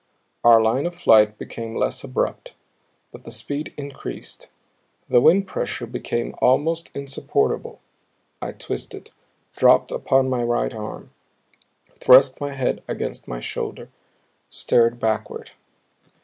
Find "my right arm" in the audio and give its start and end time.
10.27-11.11